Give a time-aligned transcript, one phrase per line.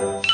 [0.00, 0.29] Thank you.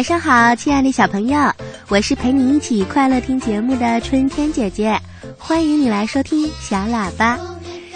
[0.00, 1.38] 晚上好，亲爱的小朋友，
[1.88, 4.98] 我是陪你一起快乐听节目的春天姐姐，
[5.36, 7.38] 欢迎你来收听小喇叭。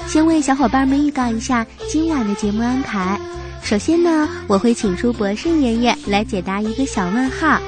[0.06, 3.18] 先为小伙伴们预告一下今晚的节目安排。
[3.62, 7.58] 首先呢，我会请出博士爷爷来解答一个小问号：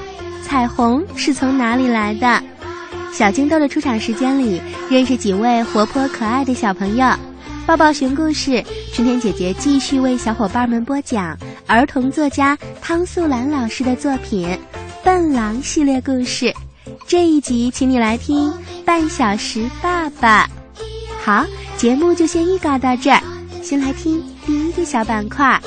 [0.43, 2.43] 彩虹是从哪里来的？
[3.15, 7.11] 小金豆的出场时间里，认识几位活泼可爱的小朋友。
[7.67, 11.37] 抱抱熊故事，春天姐姐继续为小伙伴们播讲
[11.67, 14.49] 儿童作家汤素兰老师的作品
[15.03, 16.55] 《笨狼》系列故事。
[17.09, 18.49] 这一集，请你来听
[18.85, 20.45] 《半小时爸爸》。
[21.21, 21.45] 好，
[21.77, 23.21] 节目就先预告到这儿，
[23.63, 25.61] 先来听第一个小板块。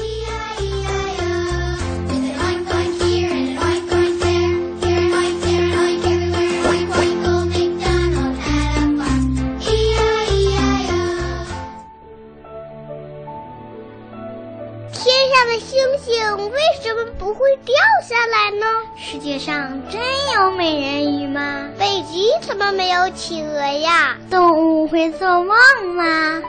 [19.11, 19.99] 世界上真
[20.35, 21.67] 有美人鱼吗？
[21.79, 24.15] 北极怎么没有企鹅呀？
[24.29, 25.55] 动物会做梦
[25.95, 26.39] 吗？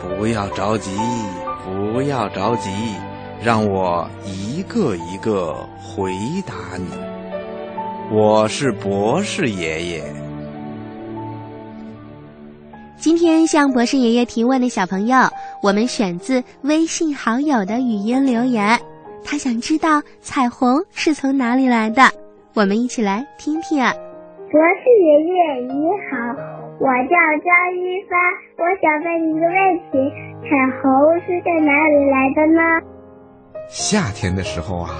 [0.00, 0.90] 不要着急，
[1.64, 2.68] 不要着急，
[3.40, 6.12] 让我一个一个回
[6.44, 6.86] 答你。
[8.10, 10.02] 我是博士爷爷。
[12.98, 15.16] 今天向博士爷爷提问的小朋友，
[15.62, 18.76] 我们选自微信好友的语音留言。
[19.28, 22.02] 他想知道彩虹是从哪里来的，
[22.54, 23.92] 我们一起来听听啊。
[23.92, 25.34] 博士爷爷
[25.66, 25.74] 你
[26.06, 26.14] 好，
[26.78, 28.16] 我叫张一帆，
[28.56, 29.58] 我想问一个问
[29.90, 29.98] 题：
[30.42, 30.48] 彩
[30.80, 30.86] 虹
[31.26, 32.62] 是在哪里来的呢？
[33.68, 34.90] 夏天的时候啊，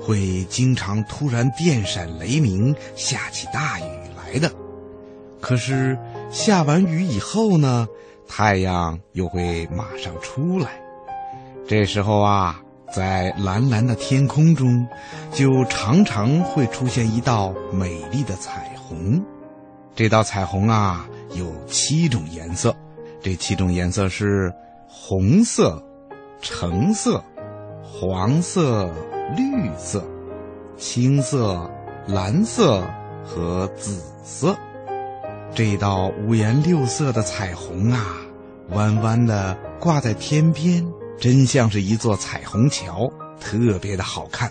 [0.00, 0.16] 会
[0.48, 3.84] 经常突然电闪雷鸣，下起大雨
[4.16, 4.50] 来的。
[5.40, 5.96] 可是
[6.28, 7.86] 下完雨以后呢，
[8.26, 10.70] 太阳又会马上出来。
[11.68, 12.60] 这时候啊。
[12.90, 14.86] 在蓝蓝的天空中，
[15.32, 19.22] 就常常会出现一道美丽的彩虹。
[19.94, 22.74] 这道彩虹啊，有七种颜色。
[23.20, 24.52] 这七种颜色是
[24.86, 25.82] 红色、
[26.40, 27.22] 橙色、
[27.82, 28.88] 黄色、
[29.36, 30.02] 绿色、
[30.76, 31.68] 青色、
[32.06, 32.82] 蓝色
[33.24, 34.56] 和紫色。
[35.54, 38.16] 这道五颜六色的彩虹啊，
[38.70, 40.86] 弯弯的挂在天边。
[41.20, 44.50] 真像是一座彩虹桥，特别的好看。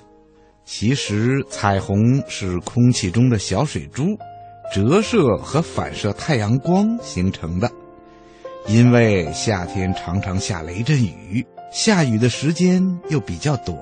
[0.66, 4.04] 其实，彩虹是空气中的小水珠
[4.74, 7.72] 折射和反射太阳光形成的。
[8.68, 13.78] 因为夏天常常下雷阵雨，下雨的时间又比较短，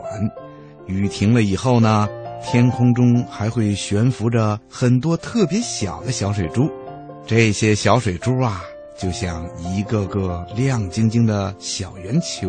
[0.85, 2.07] 雨停了以后呢，
[2.43, 6.69] 天空中还会悬浮着很多特别小的小水珠。
[7.25, 8.61] 这些小水珠啊。
[8.97, 12.47] 就像一个个亮晶晶的小圆球，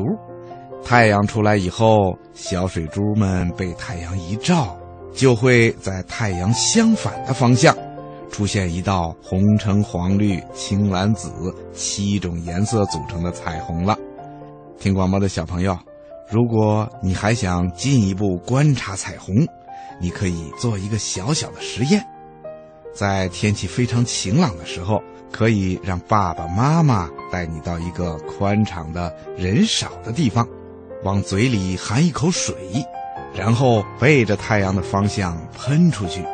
[0.88, 4.76] 太阳出来以后，小水珠们被太阳一照，
[5.12, 7.76] 就会在太阳相反的方向，
[8.30, 11.28] 出现一道红橙黄绿青蓝紫
[11.74, 13.98] 七种颜色组成的彩虹了。
[14.78, 15.76] 听广播的小朋友，
[16.30, 19.34] 如果你还想进一步观察彩虹，
[20.00, 22.00] 你可以做一个小小的实验，
[22.94, 25.02] 在天气非常晴朗的时候。
[25.32, 30.46] 可以让爸爸妈妈带你到一个宽敞的人少的地方，
[31.04, 32.54] 往嘴里含一口水，
[33.34, 36.24] 然后背着太阳的方向喷出去。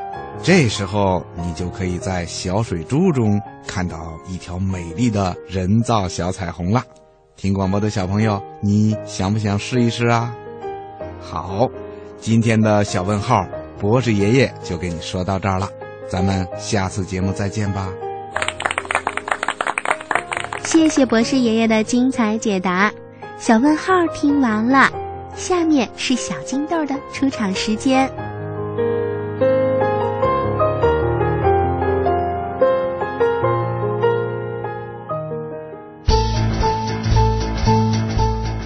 [0.42, 6.82] 这时候，你就可以在小水珠中看到一条美丽的人造小彩虹了。
[7.36, 10.34] 听广播的小朋友，你想不想试一试啊？
[11.20, 11.68] 好，
[12.18, 13.46] 今天的小问号，
[13.78, 15.68] 博士爷爷就给你说到这儿了，
[16.08, 17.88] 咱们下次节目再见吧。
[20.64, 22.92] 谢谢博士爷爷的精彩解答。
[23.42, 24.88] 小问号听完了，
[25.34, 28.08] 下面是小金豆的出场时间。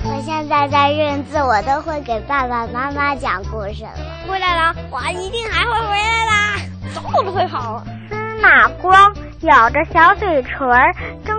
[0.04, 3.90] 我现在在认字，我都会给爸爸妈妈讲故事了。
[4.28, 6.56] 回来了，我一定还会回来啦，
[6.94, 7.82] 走都会跑。
[8.10, 10.68] 司马光咬着小嘴唇，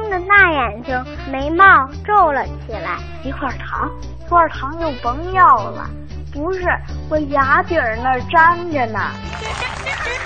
[0.07, 1.65] 睁着大眼睛，眉毛
[2.05, 2.97] 皱了起来。
[3.23, 3.89] 一块糖，
[4.25, 5.89] 一块糖就甭要了。
[6.31, 6.61] 不是，
[7.09, 9.11] 我牙底儿那儿粘着呢。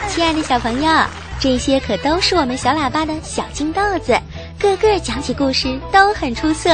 [0.07, 0.91] 亲爱的小朋友，
[1.39, 4.15] 这些可都是我们小喇叭的小金豆子，
[4.59, 6.69] 个个讲起故事都很出色。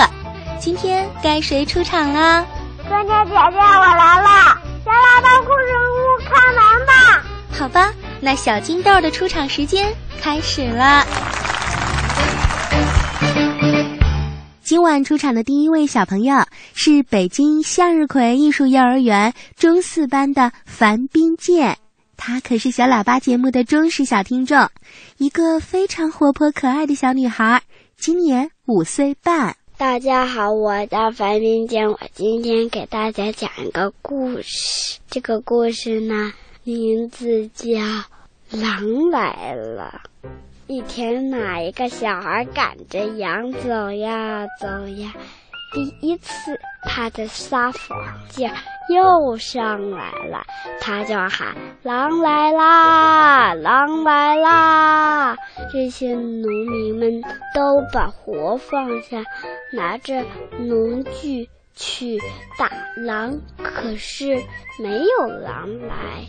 [0.59, 2.45] 今天该谁出场了？
[2.87, 4.57] 春天姐姐，我来了！
[4.83, 7.23] 小喇叭故事屋，开门吧！
[7.57, 11.05] 好吧，那小金豆的出场时间开始了。
[14.67, 16.35] 今晚出场的第一位小朋友
[16.73, 21.77] 是北京向日葵艺术幼儿园中四班的樊冰健，
[22.17, 24.69] 她可是小喇叭节目的忠实小听众，
[25.19, 27.61] 一个非常活泼可爱的小女孩，
[27.95, 29.55] 今年五岁半。
[29.77, 34.99] 大家好，我叫樊冰健，我今天给大家讲一个故事。
[35.09, 36.33] 这个故事呢，
[36.65, 37.69] 名字叫
[38.51, 40.01] 《狼来了》。
[40.67, 45.13] 一天哪，一个小孩赶着羊走呀走呀，
[45.73, 47.97] 第一次他的撒谎
[48.27, 48.51] 劲
[48.89, 50.45] 又上来了，
[50.81, 55.37] 他就喊：“狼来啦，狼来啦！”
[55.71, 57.21] 这些农民们
[57.53, 59.23] 都把活放下，
[59.71, 60.21] 拿着
[60.59, 62.19] 农具去
[62.59, 64.35] 打狼，可是
[64.83, 66.25] 没有狼来。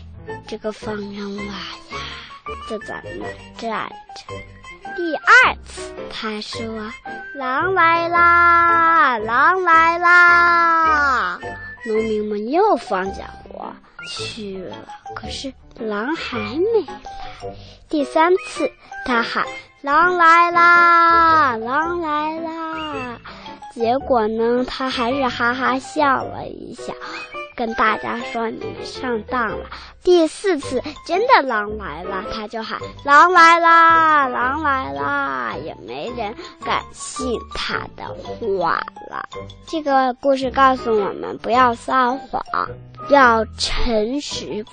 [0.47, 2.28] 这个放羊娃呀。
[2.69, 3.25] 就在那
[3.57, 4.33] 站着。
[4.95, 6.91] 第二次，他说
[7.35, 11.39] ：“狼来啦，狼来啦！”
[11.85, 13.73] 农民们又放假活
[14.07, 14.75] 去了，
[15.15, 16.99] 可是狼还没来。
[17.87, 18.69] 第三次，
[19.05, 19.45] 他喊
[19.81, 23.19] ：“狼来啦，狼来啦！”
[23.73, 26.93] 结果呢，他还是哈哈笑了一下。
[27.59, 29.65] 跟大家说，你们上当了。
[30.01, 36.33] 第四次真的狼来了，他就喊狼来啦，狼来啦，也没人
[36.63, 39.27] 敢信他的话了。
[39.67, 42.41] 这个故事告诉我们，不要撒谎，
[43.09, 44.65] 要诚实。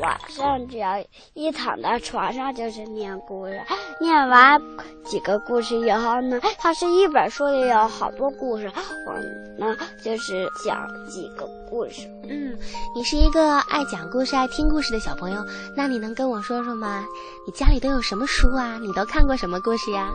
[0.00, 1.02] 晚上只要
[1.34, 3.60] 一躺到床上就是念故事，
[4.00, 4.60] 念完
[5.04, 8.70] 几个故事以后呢，它是一本书里有好多故事，
[9.06, 9.14] 我
[9.58, 12.08] 呢就是讲几个故事。
[12.28, 12.56] 嗯，
[12.94, 15.44] 你是一个爱讲故事、爱听故事的小朋友，
[15.76, 17.04] 那你能跟我说说吗？
[17.46, 18.78] 你家里都有什么书啊？
[18.80, 20.10] 你都看过什么故事呀？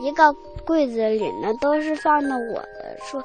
[0.00, 0.32] 一个
[0.64, 3.22] 柜子里呢，都是放的我的书，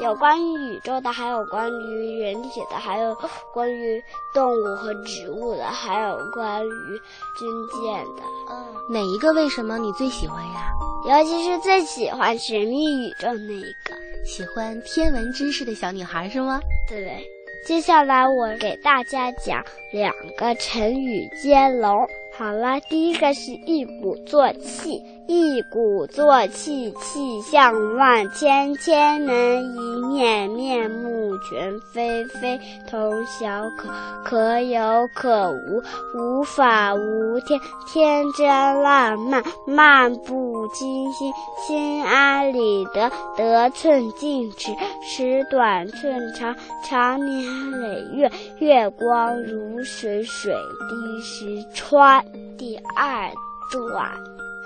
[0.00, 3.14] 有关于宇宙的，还有关于人体的，还有
[3.52, 7.00] 关于动物和植物的，还有关于
[7.38, 8.22] 军舰的。
[8.50, 10.72] 嗯，哪一个为什么你最喜欢呀？
[11.06, 13.94] 尤其是最喜欢神秘宇宙那一个，
[14.24, 16.60] 喜欢天文知识的小女孩是吗？
[16.88, 17.30] 对。
[17.66, 22.06] 接下来我给大家讲两个成语接龙。
[22.36, 33.88] 好了，第一个是一鼓作气，一鼓作气，气象万千，千人一面，面目全非，非同小可，
[34.22, 35.82] 可有可无，
[36.14, 38.46] 无法无天，天真
[38.82, 41.32] 烂漫，漫不经心，
[41.66, 46.54] 心安理得，得寸进尺，尺短寸长，
[46.84, 52.22] 长年累月，月光如水，水滴石穿。
[52.56, 53.30] 第二
[53.72, 54.12] 段，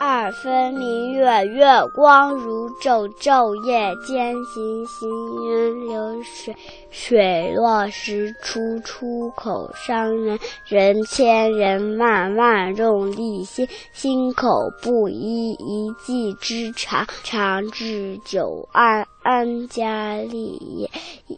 [0.01, 5.09] 二分明月，月光如昼，昼夜兼行，行
[5.45, 6.55] 云流水，
[6.89, 20.91] 水落石出，出口伤人，人千人万，万众力心，心口不一，一技之长，长治久安，安家立业，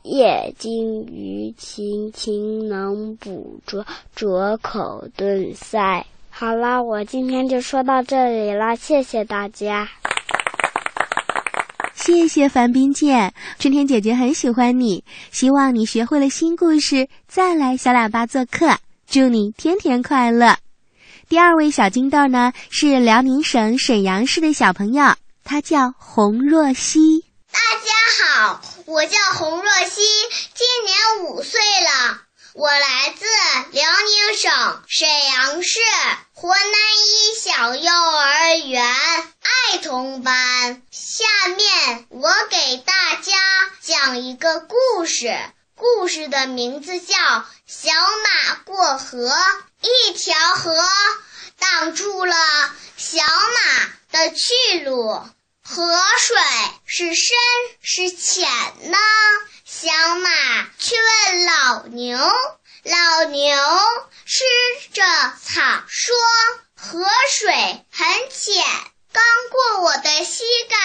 [0.03, 6.05] 业精于勤，勤能补拙，拙口顿塞。
[6.41, 9.91] 好啦，我今天就说到这里了，谢谢大家。
[11.95, 20.57] 谢谢樊冰健，春天姐姐很喜欢你，希望你学会了新故事再来小喇叭做客，祝你天天快乐。
[21.29, 27.27] 第二位小金豆呢是辽宁省沈阳市的小朋友，他叫洪若曦。
[27.53, 27.93] 大家
[28.47, 30.01] 好，我叫洪若曦，
[30.55, 32.23] 今年五岁了。
[32.53, 33.25] 我来自
[33.71, 34.51] 辽宁省
[34.89, 35.79] 沈阳市
[36.43, 40.81] 河南一小幼儿园爱童班。
[40.91, 43.37] 下面我给大家
[43.83, 45.39] 讲一个故事，
[45.75, 47.15] 故事的名字叫
[47.67, 49.29] 《小马过河》。
[49.83, 50.75] 一条河
[51.59, 52.35] 挡住了
[52.97, 55.23] 小马的去路，
[55.63, 56.39] 河水
[56.87, 57.37] 是深
[57.83, 58.49] 是浅
[58.91, 58.97] 呢？
[59.67, 60.31] 小马
[60.79, 62.19] 去问老牛，
[62.83, 63.57] 老牛
[64.25, 64.45] 吃
[64.93, 65.03] 着
[65.43, 66.17] 草说
[66.75, 68.65] ：“河水很浅，
[69.13, 70.77] 刚过我的膝盖，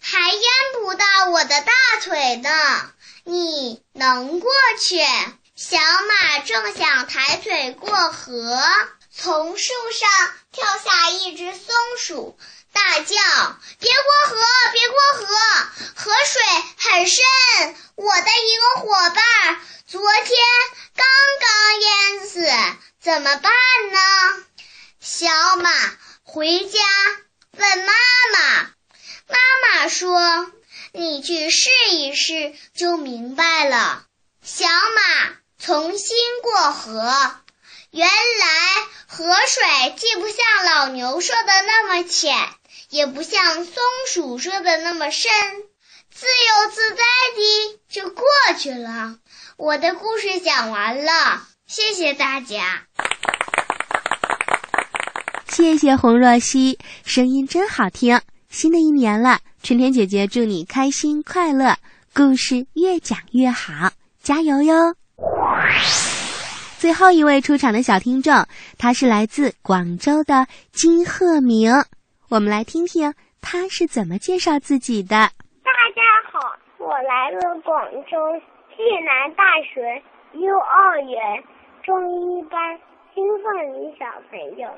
[0.00, 0.42] 还淹
[0.80, 1.72] 不到我的大
[2.02, 2.92] 腿呢。
[3.24, 4.98] 你能过去？”
[5.54, 8.60] 小马正想抬腿过河，
[9.16, 12.38] 从树上跳下一只松鼠。
[12.74, 13.14] 大叫
[13.80, 15.24] ：“别过河，别过河，
[15.94, 16.42] 河水
[16.90, 17.24] 很深！
[17.94, 20.28] 我的一个伙伴昨天
[20.94, 21.06] 刚
[21.40, 22.46] 刚淹死，
[23.00, 23.52] 怎么办
[23.92, 24.44] 呢？”
[25.00, 25.70] 小马
[26.24, 26.78] 回家
[27.52, 27.92] 问妈
[28.32, 28.70] 妈，
[29.28, 29.36] 妈
[29.80, 30.50] 妈说
[30.92, 34.04] ：“你去试一试就明白了。”
[34.42, 37.36] 小马重新过河，
[37.90, 38.46] 原来
[39.06, 42.36] 河水既不像老牛说的那么浅。
[42.94, 43.74] 也不像松
[44.06, 45.32] 鼠说的那么深，
[46.12, 47.02] 自由自在
[47.34, 48.24] 的就过
[48.56, 49.16] 去了。
[49.56, 52.84] 我的故事讲完了，谢谢大家。
[55.48, 58.20] 谢谢洪若曦，声音真好听。
[58.48, 61.76] 新的一年了，春天姐姐祝你开心快乐，
[62.14, 63.90] 故事越讲越好，
[64.22, 64.94] 加油哟！
[66.78, 68.46] 最后一位出场的小听众，
[68.78, 71.84] 他是来自广州的金鹤鸣。
[72.30, 73.12] 我们来听听
[73.42, 75.28] 他是怎么介绍自己的。
[75.62, 76.00] 大家
[76.32, 78.16] 好，我来自广州
[78.74, 80.02] 暨南大学
[80.32, 81.44] 幼儿园
[81.82, 82.80] 中一班
[83.14, 84.68] 金凤林小朋友。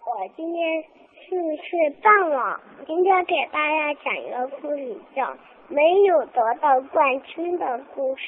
[0.00, 0.82] 我今天
[1.28, 1.36] 四
[1.68, 5.24] 岁半了，今天给大家讲一个故事，叫
[5.68, 8.22] 《没有得到冠军的故事》。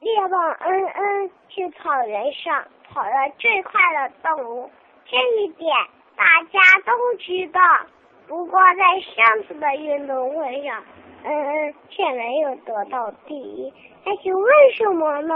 [0.00, 0.36] 猎豹
[0.66, 4.70] 恩恩是草原上跑得最快的动物，
[5.06, 5.70] 这一点
[6.16, 7.60] 大家都知道。
[8.30, 10.84] 不过在上次的运动会上，
[11.24, 13.72] 嗯嗯，却没有得到第一。
[14.04, 15.34] 那是为什么呢？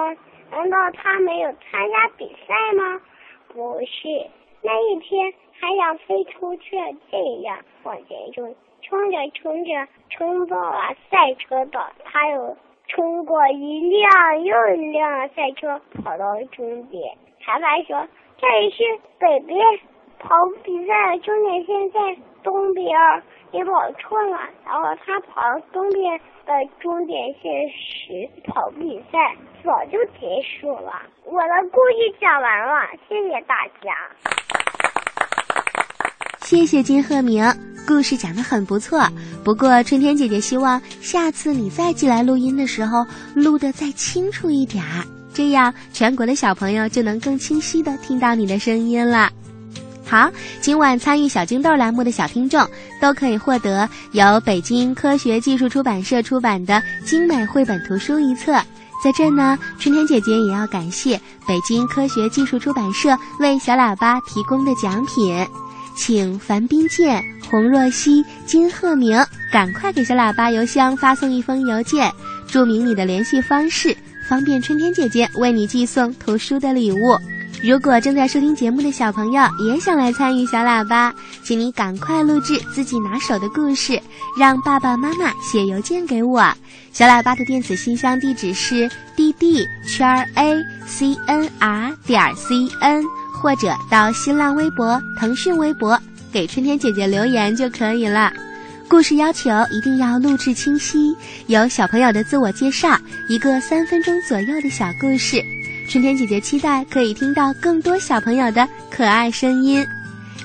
[0.53, 3.01] 难道他没有参加比赛吗？
[3.49, 4.31] 不是，
[4.63, 6.77] 那一天太阳飞出去
[7.11, 17.17] 这样往前冲，冲着冲着冲到了赛车道，他又冲过一辆又一辆赛车，跑到终点。
[17.45, 18.07] 裁判说
[18.39, 18.85] ：“这里是
[19.19, 19.59] 北边
[20.25, 22.01] 跑比赛的终点线在。”
[22.45, 22.87] 东边
[23.53, 25.41] 你跑错了，然后他跑
[25.73, 29.17] 东边的终点线时，跑比赛
[29.65, 30.93] 早就结束了。
[31.25, 33.97] 我的故事讲完了，谢谢大家。
[36.41, 37.43] 谢谢金鹤鸣，
[37.89, 39.01] 故事讲的很不错。
[39.43, 45.01] 不过春天姐姐希望下次你再寄来录音的时候，录的再清楚一点儿，
[45.33, 49.31] 这样全国的小朋友就能更清晰的听到你的声音了。
[50.07, 50.31] 好，
[50.61, 52.65] 今晚参与小金豆栏目的小听众
[53.01, 58.53] 都可以获得由北京科学技术出版社出版的精美绘本图书一册。
[59.03, 65.47] 在这呢，春天姐姐也要感谢北京科学技术出版社为小喇叭提供的奖品，
[65.97, 72.11] 请樊冰健、洪若曦、金鹤鸣赶快给小喇叭邮箱发送一封邮件，
[72.47, 73.97] 注明你的联系方式，
[74.29, 77.19] 方便春天姐姐为你寄送图书的礼物。
[77.67, 81.11] 如果正在收听节目的小朋友也想来参与小喇叭，
[81.43, 83.99] 请你赶快录制自己拿手的故事，
[84.39, 86.47] 让爸爸妈妈写邮件给我。
[86.93, 93.03] 小喇叭的电子信箱地址是 d d 圈 a c n r 点 c n，
[93.41, 95.99] 或者到新浪微博、腾讯微博
[96.31, 98.31] 给春天姐姐留言就可以了。
[98.91, 101.17] 故事要求一定要录制清晰，
[101.47, 105.43] 有小朋友的自我介绍，一个三分钟左右的小故事。
[105.89, 109.87] 春天姐姐期待可以听到更多小朋友的可爱声音，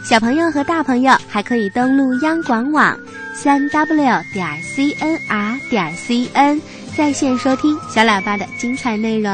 [0.04, 2.98] 小朋友和大朋友还可以登录央广网
[3.34, 3.96] 三 w
[4.34, 6.62] 点 cnr 点 cn
[6.96, 9.32] 在线收听小喇叭的精彩内容。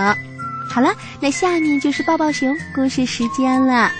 [0.69, 3.91] 好了，那下面就是抱抱熊故事时间了。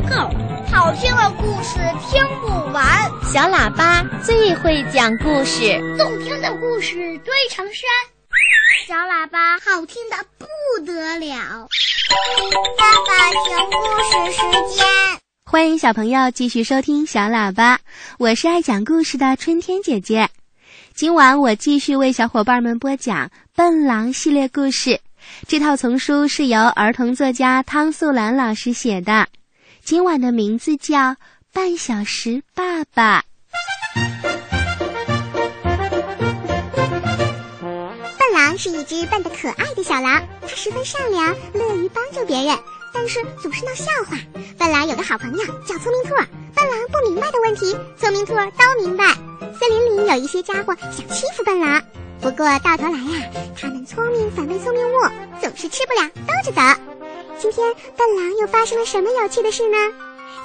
[0.00, 0.14] 不够，
[0.70, 2.86] 好听的故事听不完。
[3.32, 7.82] 小喇叭最会讲故事，动听的故事堆成山。
[8.86, 10.46] 小喇叭好听的不
[10.86, 11.68] 得了。
[12.78, 14.86] 爸爸听故事时间，
[15.44, 17.80] 欢迎小朋友继续收听小喇叭，
[18.20, 20.28] 我是爱讲故事的春天姐姐。
[20.94, 23.26] 今晚我继续为小伙伴们播讲
[23.56, 25.00] 《笨狼》系列故事。
[25.48, 29.26] 这套丛书是由儿童作家汤素兰老师写的。
[29.88, 30.98] 今晚的名字叫
[31.50, 33.22] 《半小时爸爸》。
[38.18, 42.54] 笨狼是一只笨得可爱的小狼，它十分善良，乐于帮助别人，
[42.92, 44.18] 但是总是闹笑话。
[44.58, 46.14] 笨狼有个好朋友叫聪明兔，
[46.54, 49.06] 笨狼不明白的问题，聪明兔都明白。
[49.58, 51.82] 森林里有一些家伙想欺负笨狼，
[52.20, 54.98] 不过到头来呀，他们聪明反被聪明误，
[55.40, 56.60] 总是吃不了兜着走。
[57.40, 59.76] 今天笨狼又发生了什么有趣的事呢？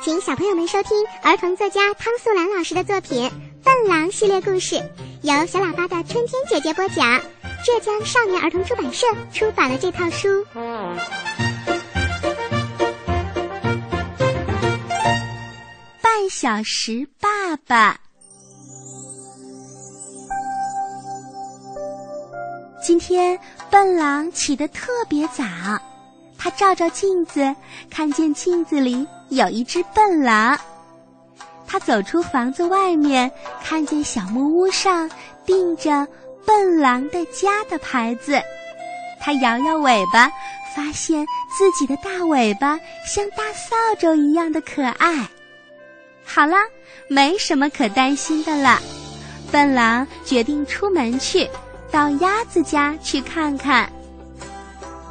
[0.03, 3.29] 请小朋友们收听儿童作家汤素兰老师的作品
[3.63, 4.75] 《笨狼》系列故事，
[5.23, 7.19] 由小喇叭的春天姐姐播讲。
[7.65, 10.45] 浙江少年儿童出版社出版了这套书。
[16.01, 17.97] 半小时爸爸，
[22.85, 23.39] 今天
[23.71, 25.43] 笨狼起得特别早，
[26.43, 27.55] 他照照镜子，
[27.89, 30.59] 看见镜子里有一只笨狼。
[31.65, 33.31] 他走出房子外面，
[33.63, 35.09] 看见小木屋上
[35.45, 36.05] 钉着。
[36.45, 38.38] 笨狼的家的牌子，
[39.21, 40.29] 它摇摇尾巴，
[40.75, 41.25] 发现
[41.57, 45.25] 自己的大尾巴像大扫帚一样的可爱。
[46.25, 46.57] 好了，
[47.07, 48.77] 没什么可担心的了。
[49.53, 51.50] 笨狼决定出门去，
[51.89, 53.89] 到鸭子家去看看。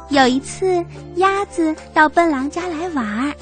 [0.09, 3.33] 有一次，鸭子到笨狼家来玩儿，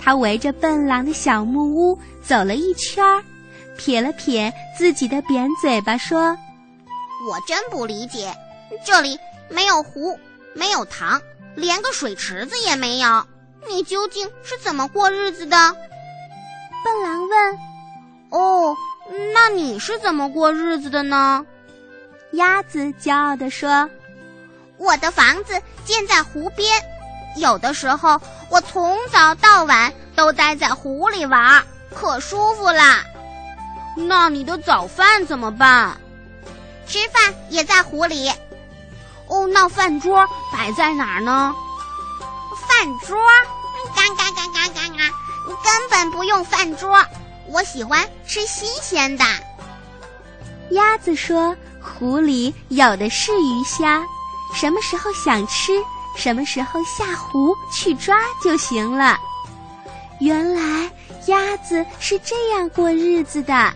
[0.00, 3.22] 它围着笨狼的小木屋走了一圈儿，
[3.76, 6.36] 撇了撇自己的扁嘴巴，说。
[7.28, 8.32] 我真不理解，
[8.84, 10.18] 这里没有湖，
[10.54, 11.20] 没有塘，
[11.54, 13.24] 连个水池子也没有。
[13.68, 15.56] 你究竟是怎么过日子的？
[16.84, 17.58] 笨狼问。
[18.30, 18.76] 哦，
[19.34, 21.44] 那你是怎么过日子的呢？
[22.32, 23.90] 鸭子骄傲地说
[24.78, 26.82] ：“我的房子建在湖边，
[27.36, 31.62] 有的时候我从早到晚都待在湖里玩，
[31.94, 33.04] 可舒服啦。
[33.96, 35.96] 那你的早饭怎么办？”
[36.86, 38.30] 吃饭也在湖里，
[39.26, 41.54] 哦，那饭桌摆在哪儿呢？
[42.66, 43.18] 饭桌，
[43.94, 45.14] 嘎嘎嘎嘎嘎嘎，
[45.62, 47.04] 根本不用饭桌，
[47.48, 49.24] 我喜欢吃新鲜的。
[50.70, 54.02] 鸭子说：“湖里有的是鱼虾，
[54.54, 55.72] 什么时候想吃，
[56.16, 59.18] 什么时候下湖去抓就行了。”
[60.20, 60.90] 原来
[61.26, 63.72] 鸭子是这样过日子的，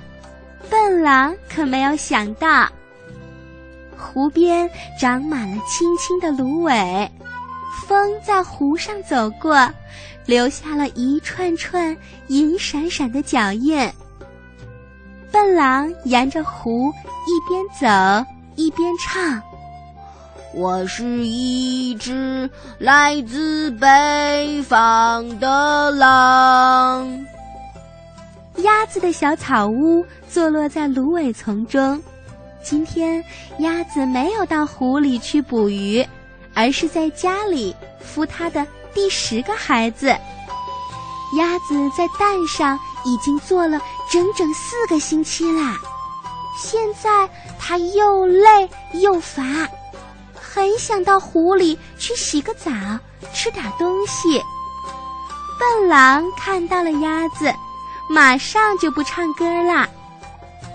[0.68, 2.68] 笨狼可没有想到。
[3.96, 4.68] 湖边
[5.00, 7.08] 长满了青青的芦苇，
[7.86, 9.70] 风在湖上走过，
[10.26, 13.88] 留下了一串串银闪闪的脚印。
[15.30, 16.92] 笨狼沿着湖
[17.28, 19.40] 一边走一边唱
[20.54, 27.26] ：“我是一只来自北方的狼。”
[28.58, 32.00] 鸭子的小草屋坐落在芦苇丛中。
[32.62, 33.24] 今天，
[33.58, 36.06] 鸭子没有到湖里去捕鱼，
[36.54, 37.74] 而是在家里
[38.14, 40.08] 孵它的第十个孩子。
[41.38, 43.80] 鸭子在蛋上已经坐了
[44.12, 45.80] 整整四个星期啦，
[46.56, 49.42] 现在它又累又乏，
[50.54, 52.70] 很想到湖里去洗个澡，
[53.32, 54.38] 吃点东西。
[55.58, 57.50] 笨狼看到了鸭子，
[58.10, 59.88] 马上就不唱歌了。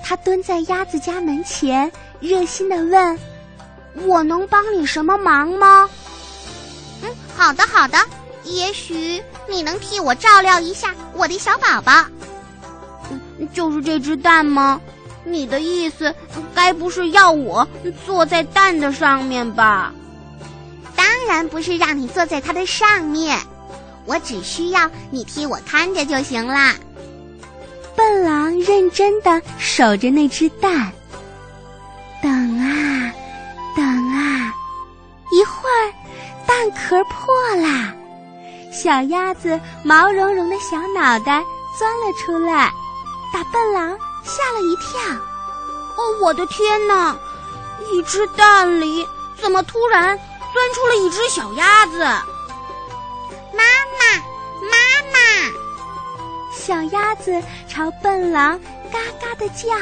[0.04, 3.20] 他蹲在鸭子家门前，热心的问
[4.08, 5.88] ：“我能帮你什么忙吗
[7.04, 8.00] ？”“嗯，好的，好的。
[8.46, 12.04] 也许你能替我照料一下我的小宝宝。
[13.12, 14.82] ”“嗯，就是这只蛋吗？
[15.32, 16.14] 你的意思
[16.56, 17.68] 该不是要我
[18.06, 19.94] 坐在蛋的上面吧
[20.96, 23.40] ？”“当然不是让你坐在它的上面，
[24.06, 26.76] 我只需要你替我看着就行啦。”
[27.96, 30.92] 笨狼认真的守着那只蛋，
[32.22, 33.12] 等啊，
[33.76, 34.54] 等啊，
[35.32, 35.94] 一会儿
[36.46, 37.94] 蛋壳破啦，
[38.72, 41.44] 小鸭子毛茸茸的小脑袋
[41.78, 42.72] 钻了出来，
[43.34, 45.00] 把笨狼吓了一跳。
[45.96, 47.16] 哦，我的天哪！
[47.90, 49.08] 一只蛋里
[49.42, 50.20] 怎么突然
[50.54, 52.00] 钻出了一只小鸭子？
[53.54, 53.64] 妈
[53.98, 54.20] 妈，
[54.70, 54.78] 妈
[55.14, 55.18] 妈！
[56.52, 58.60] 小鸭子朝笨狼
[58.92, 59.74] 嘎嘎的叫：“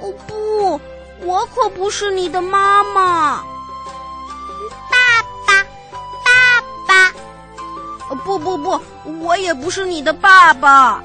[0.00, 0.80] 哦不，
[1.20, 3.42] 我可不是你的妈妈！”
[4.88, 5.66] 爸爸，
[6.24, 8.14] 爸爸！
[8.24, 8.80] 不不不，
[9.20, 11.02] 我也不是你的爸爸。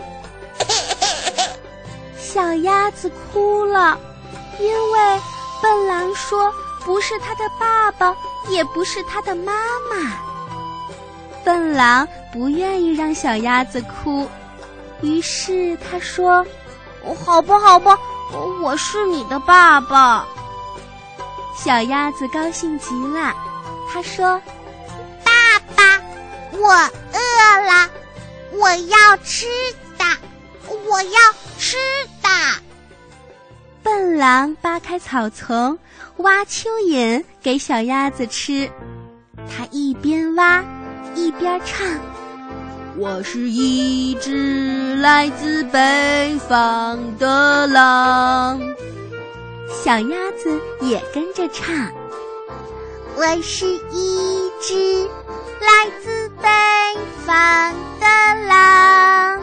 [2.32, 3.98] 小鸭子哭了，
[4.60, 5.22] 因为
[5.63, 6.54] 笨狼说
[6.86, 8.15] 不是他的爸爸，
[8.50, 9.52] 也不是他的妈
[9.89, 10.15] 妈。
[11.44, 14.30] 笨狼不愿意让小鸭子哭，
[15.02, 16.46] 于是他说
[17.26, 17.98] ：“好吧，好吧，
[18.62, 20.24] 我是你的爸爸。”
[21.58, 23.34] 小鸭子高兴极了，
[23.92, 24.39] 他说
[25.26, 25.32] ：“爸
[25.76, 26.00] 爸，
[26.52, 27.89] 我饿了，
[28.52, 29.48] 我要吃，
[30.91, 31.19] 我要
[31.58, 31.78] 吃
[32.21, 32.30] 的。”
[33.84, 35.78] 笨狼扒开草丛，
[36.17, 38.69] 挖蚯蚓给小鸭子吃。
[39.49, 40.63] 它一边挖，
[41.15, 41.88] 一边唱
[42.97, 48.60] ：“我是一只来自北方的狼。”
[49.84, 51.73] 小鸭子也跟着唱
[53.15, 55.04] ：“我是一只
[55.62, 56.49] 来自北
[57.25, 59.41] 方的狼。”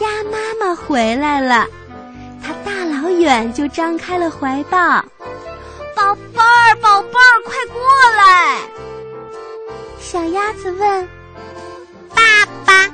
[0.00, 1.66] 鸭妈妈回来了，
[2.42, 4.78] 它大老远就张开了怀抱
[5.94, 7.80] ，“宝贝儿，宝贝儿，快过
[8.16, 8.58] 来！”
[10.00, 11.08] 小鸭子问
[12.14, 12.22] ：“爸
[12.64, 12.90] 爸，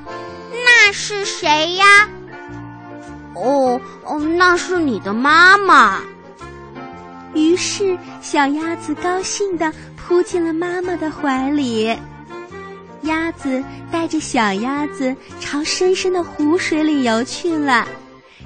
[0.51, 2.09] 那是谁呀？”
[3.35, 6.01] 哦哦，那是你的妈妈。
[7.35, 11.97] 于是小鸭子高兴地扑进了妈妈的怀里。
[13.09, 17.87] 鸭子带着小鸭子朝深深的湖水里游去了。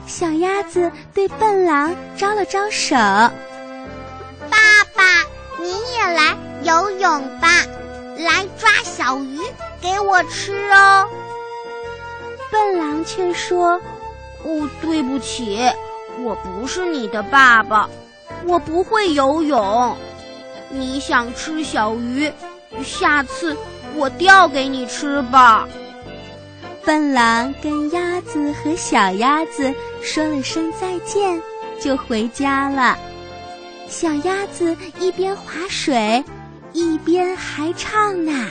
[0.07, 2.97] 小鸭子对笨狼招了招手
[4.49, 4.57] ：“爸
[4.95, 5.03] 爸，
[5.61, 7.49] 你也来游泳吧，
[8.17, 9.39] 来抓小鱼
[9.81, 11.07] 给我吃哦。”
[12.51, 13.81] 笨狼却说。
[14.45, 15.57] 哦，对不起，
[16.19, 17.89] 我不是你的爸爸，
[18.45, 19.97] 我不会游泳。
[20.69, 22.29] 你想吃小鱼，
[22.83, 23.57] 下次
[23.95, 25.69] 我钓给你吃吧。
[26.85, 31.41] 笨狼跟鸭子和小鸭子说了声再见，
[31.81, 32.99] 就回家了。
[33.89, 36.25] 小鸭子一边划水，
[36.73, 38.49] 一边还唱呢：“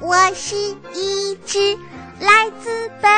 [0.00, 0.56] 我是
[0.94, 1.76] 一只。”
[2.20, 3.08] 来自北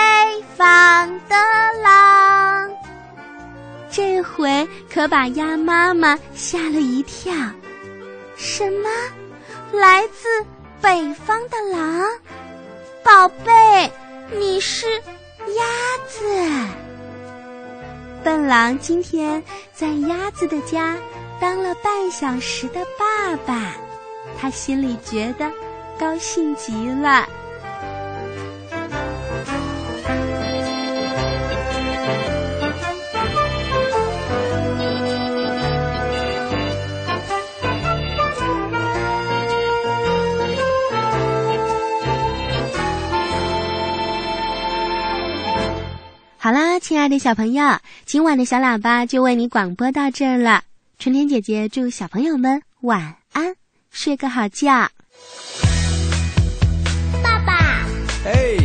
[0.57, 1.37] 方的
[1.83, 2.71] 狼，
[3.91, 7.35] 这回可把鸭妈妈吓了一跳。
[8.35, 8.89] 什么？
[9.79, 10.27] 来自
[10.85, 12.07] 北方的狼？
[13.03, 13.91] 宝贝，
[14.37, 15.65] 你是鸭
[16.07, 16.23] 子。
[18.23, 19.43] 笨狼今天
[19.73, 20.95] 在鸭子的家
[21.41, 23.73] 当了半小时的爸爸，
[24.39, 25.51] 他心里觉得
[25.99, 27.27] 高兴极了。
[46.45, 50.63] 好啦，亲爱的小朋友，今晚的小喇叭就为你广播到这儿了。
[50.99, 53.55] 春天姐姐祝小朋友们晚安，
[53.91, 54.87] 睡个好觉。
[57.23, 57.87] 爸爸，
[58.27, 58.59] 哎，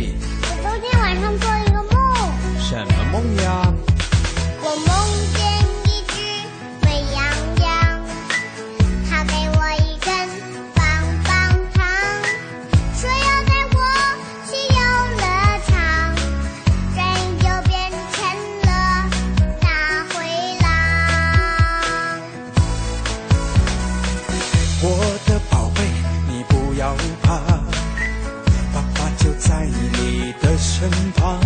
[31.20, 31.38] 旁。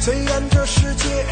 [0.00, 1.24] 虽然这世界